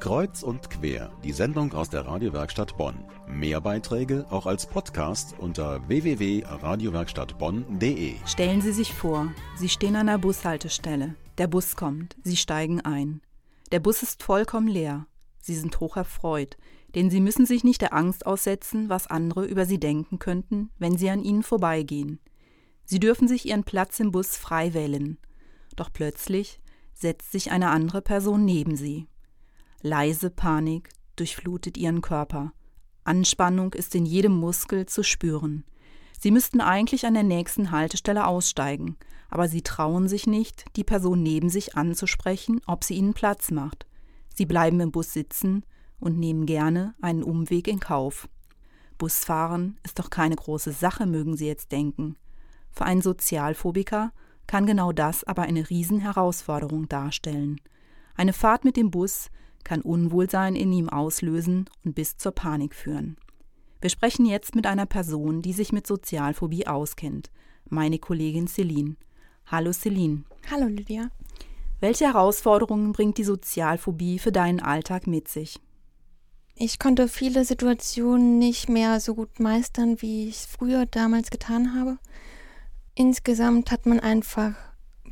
[0.00, 3.04] Kreuz und quer, die Sendung aus der Radiowerkstatt Bonn.
[3.26, 8.14] Mehr Beiträge auch als Podcast unter www.radiowerkstattbonn.de.
[8.24, 11.16] Stellen Sie sich vor, Sie stehen an der Bushaltestelle.
[11.38, 13.22] Der Bus kommt, Sie steigen ein.
[13.72, 15.08] Der Bus ist vollkommen leer.
[15.40, 16.56] Sie sind hoch erfreut,
[16.94, 20.96] denn Sie müssen sich nicht der Angst aussetzen, was andere über Sie denken könnten, wenn
[20.96, 22.20] Sie an Ihnen vorbeigehen.
[22.84, 25.18] Sie dürfen sich Ihren Platz im Bus frei wählen.
[25.74, 26.60] Doch plötzlich
[26.94, 29.08] setzt sich eine andere Person neben Sie.
[29.82, 32.52] Leise Panik durchflutet Ihren Körper.
[33.04, 35.64] Anspannung ist in jedem Muskel zu spüren.
[36.18, 38.96] Sie müssten eigentlich an der nächsten Haltestelle aussteigen,
[39.30, 43.86] aber Sie trauen sich nicht, die Person neben sich anzusprechen, ob sie Ihnen Platz macht.
[44.34, 45.64] Sie bleiben im Bus sitzen
[46.00, 48.28] und nehmen gerne einen Umweg in Kauf.
[48.98, 52.16] Busfahren ist doch keine große Sache, mögen Sie jetzt denken.
[52.72, 54.12] Für einen Sozialphobiker
[54.48, 57.60] kann genau das aber eine Riesenherausforderung darstellen.
[58.16, 59.30] Eine Fahrt mit dem Bus
[59.68, 63.18] kann Unwohlsein in ihm auslösen und bis zur Panik führen.
[63.82, 67.30] Wir sprechen jetzt mit einer Person, die sich mit Sozialphobie auskennt,
[67.68, 68.96] meine Kollegin Celine.
[69.44, 70.24] Hallo Celine.
[70.50, 71.10] Hallo Lydia.
[71.80, 75.60] Welche Herausforderungen bringt die Sozialphobie für deinen Alltag mit sich?
[76.54, 81.78] Ich konnte viele Situationen nicht mehr so gut meistern, wie ich es früher damals getan
[81.78, 81.98] habe.
[82.94, 84.54] Insgesamt hat man einfach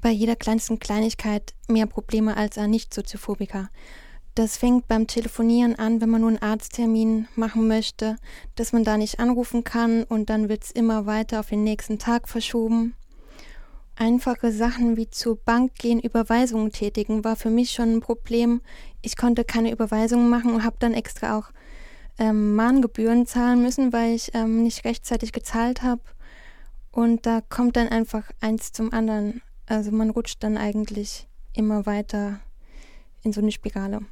[0.00, 3.68] bei jeder kleinsten Kleinigkeit mehr Probleme als ein Nicht-Soziophobiker.
[4.36, 8.18] Das fängt beim Telefonieren an, wenn man nur einen Arzttermin machen möchte,
[8.54, 11.98] dass man da nicht anrufen kann und dann wird es immer weiter auf den nächsten
[11.98, 12.94] Tag verschoben.
[13.96, 18.60] Einfache Sachen wie zur Bank gehen, Überweisungen tätigen, war für mich schon ein Problem.
[19.00, 21.50] Ich konnte keine Überweisungen machen und habe dann extra auch
[22.18, 26.02] ähm, Mahngebühren zahlen müssen, weil ich ähm, nicht rechtzeitig gezahlt habe.
[26.92, 29.40] Und da kommt dann einfach eins zum anderen.
[29.64, 32.40] Also man rutscht dann eigentlich immer weiter
[33.22, 34.02] in so eine Spirale.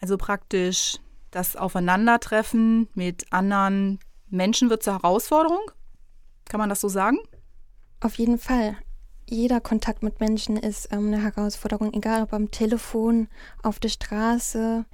[0.00, 0.98] Also praktisch
[1.30, 5.60] das Aufeinandertreffen mit anderen Menschen wird zur Herausforderung?
[6.48, 7.18] Kann man das so sagen?
[8.00, 8.76] Auf jeden Fall.
[9.28, 13.28] Jeder Kontakt mit Menschen ist ähm, eine Herausforderung, egal ob am Telefon,
[13.62, 14.84] auf der Straße.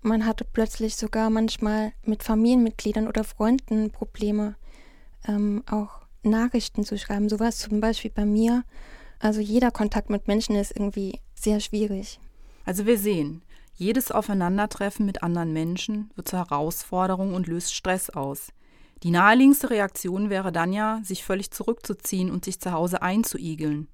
[0.00, 4.56] Man hat plötzlich sogar manchmal mit Familienmitgliedern oder Freunden Probleme,
[5.28, 7.28] ähm, auch Nachrichten zu schreiben.
[7.28, 8.64] So war es zum Beispiel bei mir.
[9.18, 12.18] Also jeder Kontakt mit Menschen ist irgendwie sehr schwierig.
[12.64, 13.42] Also wir sehen,
[13.74, 18.48] jedes Aufeinandertreffen mit anderen Menschen wird zur Herausforderung und löst Stress aus.
[19.02, 23.88] Die naheliegendste Reaktion wäre dann ja, sich völlig zurückzuziehen und sich zu Hause einzuigeln.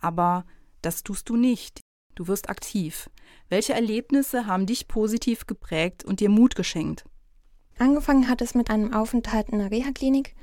[0.00, 0.44] Aber
[0.82, 1.80] das tust du nicht.
[2.14, 3.08] Du wirst aktiv.
[3.48, 7.04] Welche Erlebnisse haben dich positiv geprägt und dir Mut geschenkt?
[7.78, 10.34] Angefangen hat es mit einem Aufenthalt in der Reha-Klinik.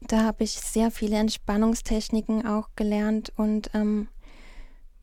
[0.00, 4.08] Da habe ich sehr viele Entspannungstechniken auch gelernt und ähm,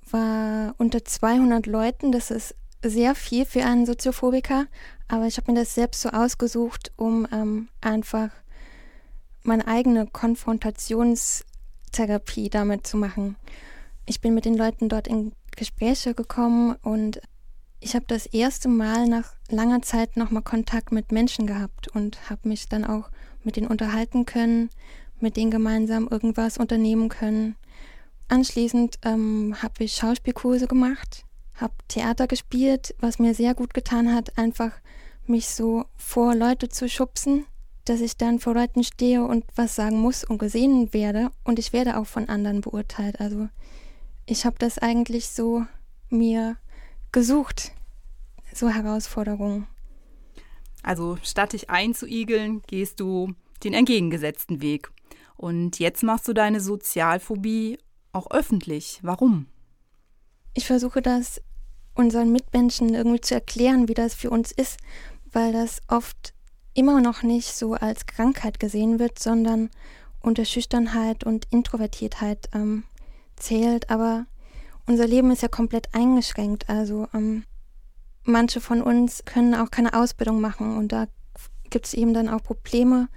[0.10, 2.12] war unter 200 Leuten.
[2.12, 4.68] Das ist sehr viel für einen Soziophobiker,
[5.08, 8.30] aber ich habe mir das selbst so ausgesucht, um ähm, einfach
[9.44, 13.36] meine eigene Konfrontationstherapie damit zu machen.
[14.06, 17.22] Ich bin mit den Leuten dort in Gespräche gekommen und
[17.82, 22.48] ich habe das erste Mal nach langer Zeit nochmal Kontakt mit Menschen gehabt und habe
[22.48, 23.10] mich dann auch
[23.44, 24.70] mit denen unterhalten können,
[25.20, 27.56] mit denen gemeinsam irgendwas unternehmen können.
[28.28, 31.26] Anschließend ähm, habe ich Schauspielkurse gemacht
[31.62, 34.72] habe Theater gespielt, was mir sehr gut getan hat, einfach
[35.26, 37.46] mich so vor Leute zu schubsen,
[37.86, 41.74] dass ich dann vor Leuten stehe und was sagen muss und gesehen werde und ich
[41.74, 43.20] werde auch von anderen beurteilt.
[43.20, 43.50] Also
[44.26, 45.66] ich habe das eigentlich so
[46.10, 46.58] mir
[47.12, 47.72] gesucht,
[48.54, 49.68] so Herausforderungen.
[50.84, 53.34] Also statt dich einzuigeln, gehst du
[53.64, 54.92] den entgegengesetzten Weg.
[55.36, 57.78] Und jetzt machst du deine Sozialphobie
[58.12, 59.00] auch öffentlich.
[59.02, 59.48] Warum?
[60.54, 61.42] Ich versuche das
[62.00, 64.78] unseren Mitmenschen irgendwie zu erklären, wie das für uns ist,
[65.34, 66.34] weil das oft
[66.74, 69.70] immer noch nicht so als Krankheit gesehen wird, sondern
[70.22, 72.86] unter Schüchternheit und Introvertiertheit ähm,
[73.36, 73.90] zählt.
[73.90, 74.26] Aber
[74.88, 76.70] unser Leben ist ja komplett eingeschränkt.
[76.70, 77.44] Also ähm,
[78.24, 81.08] manche von uns können auch keine Ausbildung machen und da
[81.70, 83.10] gibt es eben dann auch Probleme,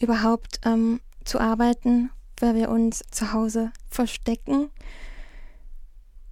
[0.00, 2.10] überhaupt ähm, zu arbeiten,
[2.40, 4.70] weil wir uns zu Hause verstecken.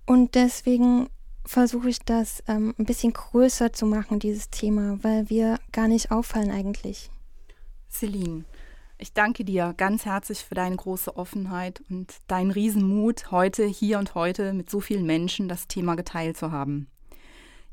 [0.04, 1.08] Und deswegen
[1.46, 6.10] versuche ich das ähm, ein bisschen größer zu machen, dieses Thema, weil wir gar nicht
[6.10, 7.10] auffallen eigentlich.
[7.90, 8.44] Celine,
[8.98, 14.14] ich danke dir ganz herzlich für deine große Offenheit und deinen Riesenmut, heute, hier und
[14.14, 16.88] heute mit so vielen Menschen das Thema geteilt zu haben.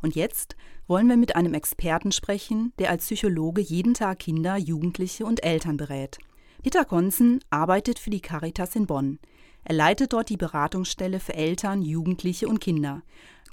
[0.02, 0.56] Und jetzt
[0.88, 5.78] wollen wir mit einem Experten sprechen, der als Psychologe jeden Tag Kinder, Jugendliche und Eltern
[5.78, 6.20] berät.
[6.62, 9.20] Peter Konzen arbeitet für die Caritas in Bonn.
[9.64, 13.02] Er leitet dort die Beratungsstelle für Eltern, Jugendliche und Kinder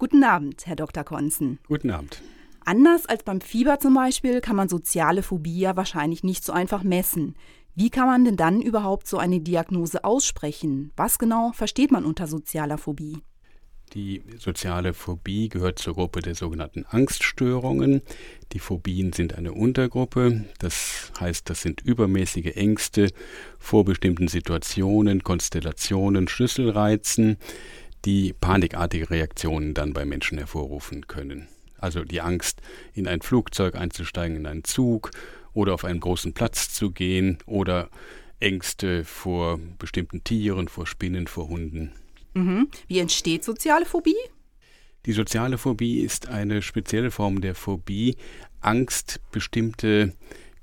[0.00, 1.05] Guten Abend, Herr Dr.
[1.05, 1.58] Konzen.
[1.69, 2.23] Guten Abend.
[2.64, 6.82] Anders als beim Fieber zum Beispiel kann man soziale Phobie ja wahrscheinlich nicht so einfach
[6.82, 7.35] messen.
[7.75, 10.91] Wie kann man denn dann überhaupt so eine Diagnose aussprechen?
[10.97, 13.19] Was genau versteht man unter sozialer Phobie?
[13.93, 18.00] Die soziale Phobie gehört zur Gruppe der sogenannten Angststörungen.
[18.53, 20.46] Die Phobien sind eine Untergruppe.
[20.61, 23.11] Das heißt, das sind übermäßige Ängste
[23.58, 27.37] vor bestimmten Situationen, Konstellationen, Schlüsselreizen,
[28.05, 31.49] die panikartige Reaktionen dann bei Menschen hervorrufen können.
[31.79, 32.61] Also die Angst,
[32.94, 35.11] in ein Flugzeug einzusteigen, in einen Zug
[35.52, 37.88] oder auf einen großen Platz zu gehen oder
[38.38, 41.93] Ängste vor bestimmten Tieren, vor Spinnen, vor Hunden.
[42.35, 42.69] Mhm.
[42.87, 44.17] Wie entsteht soziale Phobie?
[45.06, 48.17] Die soziale Phobie ist eine spezielle Form der Phobie,
[48.61, 50.12] Angst, bestimmte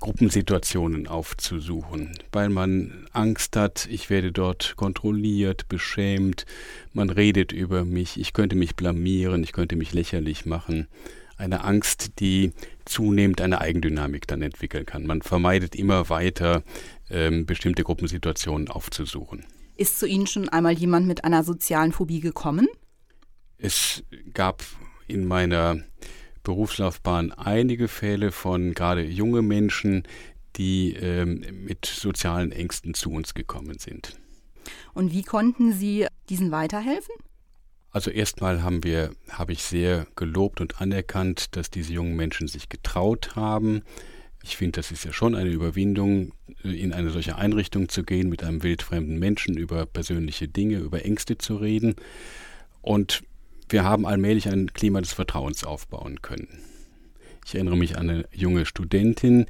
[0.00, 6.46] Gruppensituationen aufzusuchen, weil man Angst hat, ich werde dort kontrolliert, beschämt,
[6.92, 10.86] man redet über mich, ich könnte mich blamieren, ich könnte mich lächerlich machen.
[11.36, 12.52] Eine Angst, die
[12.84, 15.06] zunehmend eine Eigendynamik dann entwickeln kann.
[15.06, 16.62] Man vermeidet immer weiter,
[17.10, 19.44] ähm, bestimmte Gruppensituationen aufzusuchen.
[19.76, 22.66] Ist zu Ihnen schon einmal jemand mit einer sozialen Phobie gekommen?
[23.58, 24.02] Es
[24.34, 24.64] gab
[25.06, 25.82] in meiner
[26.48, 30.04] Berufslaufbahn einige Fälle von gerade junge Menschen,
[30.56, 34.18] die ähm, mit sozialen Ängsten zu uns gekommen sind.
[34.94, 37.14] Und wie konnten Sie diesen weiterhelfen?
[37.90, 42.70] Also erstmal haben wir, habe ich sehr gelobt und anerkannt, dass diese jungen Menschen sich
[42.70, 43.82] getraut haben.
[44.42, 48.42] Ich finde, das ist ja schon eine Überwindung, in eine solche Einrichtung zu gehen, mit
[48.42, 51.94] einem wildfremden Menschen über persönliche Dinge, über Ängste zu reden.
[52.80, 53.22] Und
[53.68, 56.60] wir haben allmählich ein Klima des Vertrauens aufbauen können.
[57.46, 59.46] Ich erinnere mich an eine junge Studentin,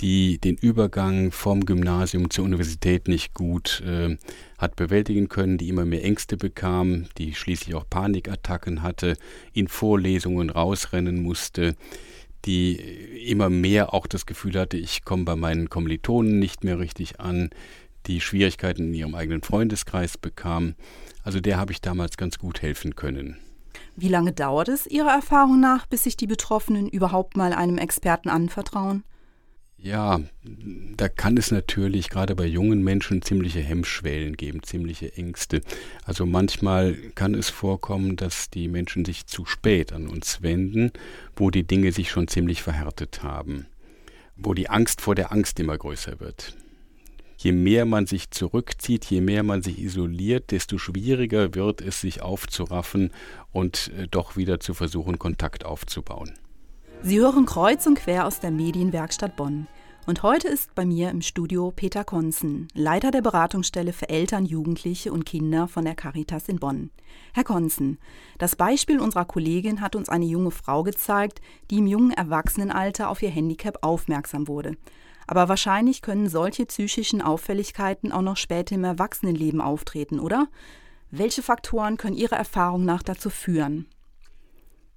[0.00, 4.16] die den Übergang vom Gymnasium zur Universität nicht gut äh,
[4.56, 9.16] hat bewältigen können, die immer mehr Ängste bekam, die schließlich auch Panikattacken hatte,
[9.52, 11.74] in Vorlesungen rausrennen musste,
[12.44, 12.76] die
[13.26, 17.50] immer mehr auch das Gefühl hatte, ich komme bei meinen Kommilitonen nicht mehr richtig an,
[18.08, 20.74] die Schwierigkeiten in ihrem eigenen Freundeskreis bekam.
[21.22, 23.36] Also der habe ich damals ganz gut helfen können.
[23.96, 28.28] Wie lange dauert es Ihrer Erfahrung nach, bis sich die Betroffenen überhaupt mal einem Experten
[28.28, 29.04] anvertrauen?
[29.80, 30.20] Ja,
[30.96, 35.60] da kann es natürlich gerade bei jungen Menschen ziemliche Hemmschwellen geben, ziemliche Ängste.
[36.04, 40.90] Also manchmal kann es vorkommen, dass die Menschen sich zu spät an uns wenden,
[41.36, 43.66] wo die Dinge sich schon ziemlich verhärtet haben,
[44.34, 46.56] wo die Angst vor der Angst immer größer wird
[47.38, 52.20] je mehr man sich zurückzieht, je mehr man sich isoliert, desto schwieriger wird es, sich
[52.20, 53.12] aufzuraffen
[53.52, 56.32] und äh, doch wieder zu versuchen, Kontakt aufzubauen.
[57.02, 59.68] Sie hören kreuz und quer aus der Medienwerkstatt Bonn.
[60.04, 65.12] Und heute ist bei mir im Studio Peter Konzen, Leiter der Beratungsstelle für Eltern, Jugendliche
[65.12, 66.90] und Kinder von der Caritas in Bonn.
[67.34, 67.98] Herr Konzen,
[68.38, 71.40] das Beispiel unserer Kollegin hat uns eine junge Frau gezeigt,
[71.70, 74.76] die im jungen Erwachsenenalter auf ihr Handicap aufmerksam wurde
[75.28, 80.48] aber wahrscheinlich können solche psychischen Auffälligkeiten auch noch später im Erwachsenenleben auftreten, oder?
[81.10, 83.86] Welche Faktoren können Ihrer Erfahrung nach dazu führen?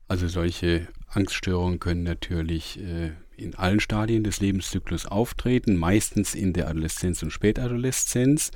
[0.08, 6.70] Also solche Angststörungen können natürlich äh, in allen Stadien des Lebenszyklus auftreten, meistens in der
[6.70, 8.52] Adoleszenz und Spätadoleszenz.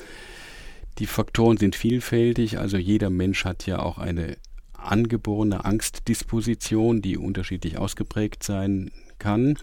[0.97, 4.37] Die Faktoren sind vielfältig, also jeder Mensch hat ja auch eine
[4.73, 9.57] angeborene Angstdisposition, die unterschiedlich ausgeprägt sein kann.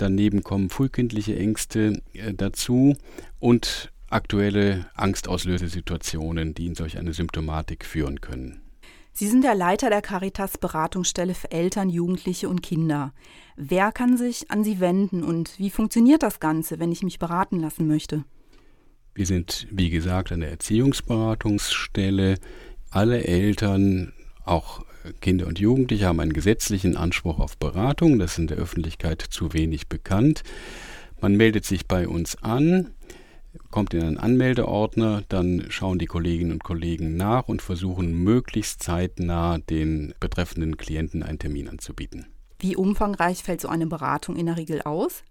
[0.00, 2.96] Daneben kommen frühkindliche Ängste äh, dazu
[3.38, 8.62] und aktuelle Angstauslösesituationen, die in solch eine Symptomatik führen können.
[9.12, 13.12] Sie sind der Leiter der Caritas Beratungsstelle für Eltern, Jugendliche und Kinder.
[13.56, 17.60] Wer kann sich an Sie wenden und wie funktioniert das Ganze, wenn ich mich beraten
[17.60, 18.24] lassen möchte?
[19.14, 22.38] Wir sind, wie gesagt, eine Erziehungsberatungsstelle.
[22.90, 24.14] Alle Eltern,
[24.44, 24.82] auch
[25.20, 28.18] Kinder und Jugendliche haben einen gesetzlichen Anspruch auf Beratung.
[28.18, 30.42] Das ist in der Öffentlichkeit zu wenig bekannt.
[31.20, 32.94] Man meldet sich bei uns an,
[33.70, 39.58] kommt in einen Anmeldeordner, dann schauen die Kolleginnen und Kollegen nach und versuchen möglichst zeitnah
[39.58, 42.26] den betreffenden Klienten einen Termin anzubieten.
[42.58, 45.24] Wie umfangreich fällt so eine Beratung in der Regel aus?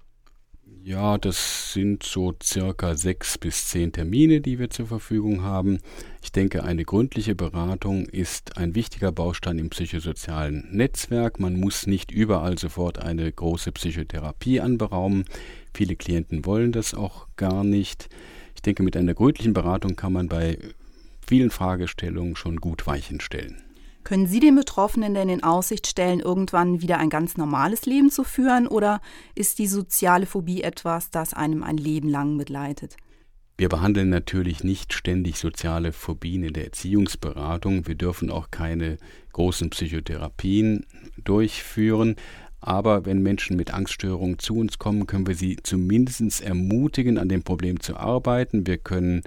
[0.89, 5.79] Ja, das sind so circa sechs bis zehn Termine, die wir zur Verfügung haben.
[6.23, 11.39] Ich denke, eine gründliche Beratung ist ein wichtiger Baustein im psychosozialen Netzwerk.
[11.39, 15.25] Man muss nicht überall sofort eine große Psychotherapie anberaumen.
[15.75, 18.09] Viele Klienten wollen das auch gar nicht.
[18.55, 20.57] Ich denke, mit einer gründlichen Beratung kann man bei
[21.27, 23.68] vielen Fragestellungen schon gut Weichen stellen.
[24.09, 28.23] Können Sie den Betroffenen denn in Aussicht stellen, irgendwann wieder ein ganz normales Leben zu
[28.23, 29.01] führen oder
[29.35, 32.97] ist die soziale Phobie etwas, das einem ein Leben lang begleitet?
[33.59, 37.85] Wir behandeln natürlich nicht ständig soziale Phobien in der Erziehungsberatung.
[37.85, 38.97] Wir dürfen auch keine
[39.31, 40.87] großen Psychotherapien
[41.23, 42.15] durchführen.
[42.61, 47.43] Aber wenn Menschen mit Angststörungen zu uns kommen, können wir sie zumindest ermutigen, an dem
[47.43, 48.67] Problem zu arbeiten.
[48.67, 49.21] Wir können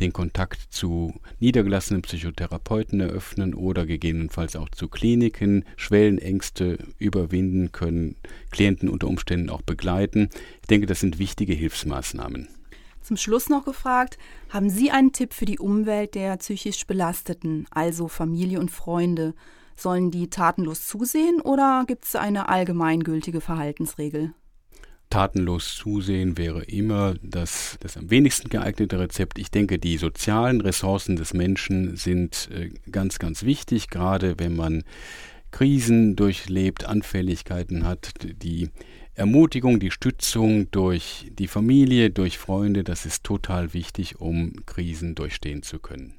[0.00, 8.16] den Kontakt zu niedergelassenen Psychotherapeuten eröffnen oder gegebenenfalls auch zu Kliniken, Schwellenängste überwinden können,
[8.50, 10.28] Klienten unter Umständen auch begleiten.
[10.62, 12.48] Ich denke, das sind wichtige Hilfsmaßnahmen.
[13.02, 14.16] Zum Schluss noch gefragt,
[14.48, 19.34] haben Sie einen Tipp für die Umwelt der psychisch Belasteten, also Familie und Freunde?
[19.76, 24.34] Sollen die tatenlos zusehen oder gibt es eine allgemeingültige Verhaltensregel?
[25.10, 29.38] Tatenlos zusehen wäre immer das, das am wenigsten geeignete Rezept.
[29.38, 34.84] Ich denke, die sozialen Ressourcen des Menschen sind äh, ganz, ganz wichtig, gerade wenn man
[35.50, 38.70] Krisen durchlebt, Anfälligkeiten hat, die
[39.14, 45.62] Ermutigung, die Stützung durch die Familie, durch Freunde, das ist total wichtig, um Krisen durchstehen
[45.62, 46.14] zu können.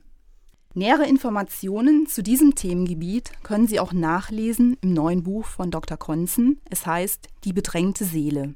[0.75, 5.97] Nähere Informationen zu diesem Themengebiet können Sie auch nachlesen im neuen Buch von Dr.
[5.97, 6.59] Konzen.
[6.67, 8.55] Es heißt Die bedrängte Seele.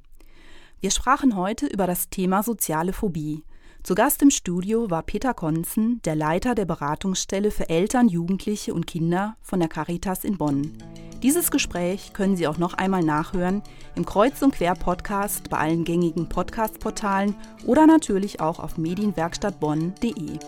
[0.80, 3.44] Wir sprachen heute über das Thema soziale Phobie.
[3.84, 8.88] Zu Gast im Studio war Peter Konzen, der Leiter der Beratungsstelle für Eltern, Jugendliche und
[8.88, 10.74] Kinder von der Caritas in Bonn.
[11.22, 13.62] Dieses Gespräch können Sie auch noch einmal nachhören
[13.96, 17.36] im Kreuz und Quer Podcast bei allen gängigen Podcast-Portalen
[17.68, 20.40] oder natürlich auch auf medienwerkstattbonn.de.